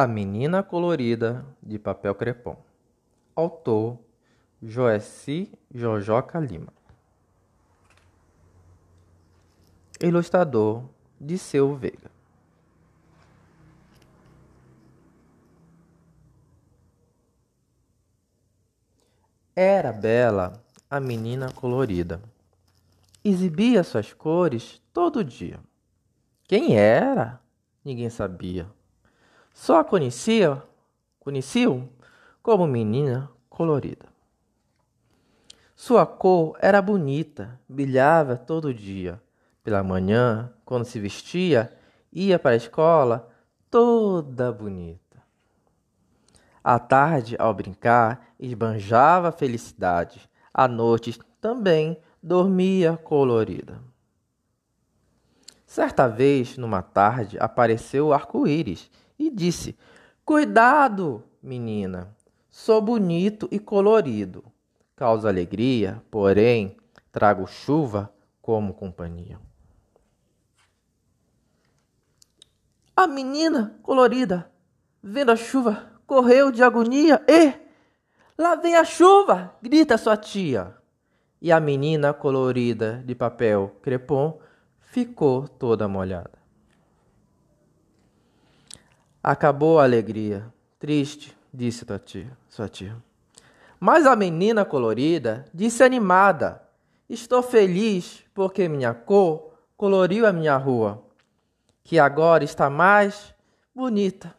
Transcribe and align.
A 0.00 0.06
Menina 0.06 0.62
Colorida 0.62 1.44
de 1.60 1.76
Papel 1.76 2.14
Crepom. 2.14 2.56
Autor 3.34 3.98
Joessi 4.62 5.50
Jojoca 5.74 6.38
Lima. 6.38 6.72
Ilustrador 10.00 10.88
Disseu 11.20 11.74
Veiga. 11.74 12.12
Era 19.56 19.92
bela 19.92 20.62
a 20.88 21.00
menina 21.00 21.50
colorida. 21.50 22.22
Exibia 23.24 23.82
suas 23.82 24.12
cores 24.12 24.80
todo 24.92 25.24
dia. 25.24 25.58
Quem 26.44 26.76
era? 26.78 27.42
Ninguém 27.84 28.08
sabia 28.08 28.77
só 29.58 29.80
a 29.80 29.84
conhecia, 29.84 30.62
conheciam 31.18 31.88
como 32.40 32.64
menina 32.64 33.28
colorida. 33.50 34.06
Sua 35.74 36.06
cor 36.06 36.56
era 36.60 36.80
bonita, 36.80 37.60
brilhava 37.68 38.36
todo 38.36 38.72
dia. 38.72 39.20
Pela 39.64 39.82
manhã, 39.82 40.52
quando 40.64 40.84
se 40.84 41.00
vestia, 41.00 41.76
ia 42.12 42.38
para 42.38 42.52
a 42.52 42.56
escola 42.56 43.28
toda 43.68 44.52
bonita. 44.52 45.20
À 46.62 46.78
tarde, 46.78 47.34
ao 47.36 47.52
brincar, 47.52 48.28
esbanjava 48.38 49.32
felicidade. 49.32 50.30
À 50.54 50.68
noite 50.68 51.18
também 51.40 52.00
dormia 52.22 52.96
colorida. 52.96 53.80
Certa 55.66 56.06
vez, 56.06 56.56
numa 56.56 56.80
tarde, 56.80 57.36
apareceu 57.40 58.06
o 58.06 58.12
arco-íris 58.12 58.88
e 59.18 59.30
disse: 59.30 59.76
Cuidado, 60.24 61.24
menina, 61.42 62.14
sou 62.48 62.80
bonito 62.80 63.48
e 63.50 63.58
colorido. 63.58 64.44
Causo 64.94 65.26
alegria, 65.26 66.02
porém, 66.10 66.76
trago 67.12 67.46
chuva 67.46 68.12
como 68.40 68.74
companhia. 68.74 69.38
A 72.96 73.06
menina 73.06 73.78
colorida, 73.82 74.50
vendo 75.02 75.30
a 75.30 75.36
chuva, 75.36 75.92
correu 76.06 76.50
de 76.50 76.62
agonia 76.62 77.22
e. 77.28 77.52
Lá 78.36 78.54
vem 78.54 78.74
a 78.74 78.84
chuva! 78.84 79.54
grita 79.62 79.96
sua 79.96 80.16
tia. 80.16 80.74
E 81.40 81.52
a 81.52 81.60
menina 81.60 82.12
colorida 82.12 83.02
de 83.06 83.14
papel 83.14 83.76
crepom 83.82 84.40
ficou 84.80 85.46
toda 85.46 85.86
molhada. 85.86 86.37
Acabou 89.28 89.78
a 89.78 89.84
alegria. 89.84 90.46
Triste, 90.78 91.36
disse 91.52 91.84
tua 91.84 91.98
tia, 91.98 92.30
sua 92.48 92.66
tia. 92.66 92.96
Mas 93.78 94.06
a 94.06 94.16
menina 94.16 94.64
colorida 94.64 95.44
disse 95.52 95.82
animada: 95.84 96.62
Estou 97.10 97.42
feliz 97.42 98.24
porque 98.32 98.66
minha 98.70 98.94
cor 98.94 99.52
coloriu 99.76 100.26
a 100.26 100.32
minha 100.32 100.56
rua, 100.56 101.04
que 101.84 101.98
agora 101.98 102.42
está 102.42 102.70
mais 102.70 103.34
bonita 103.74 104.34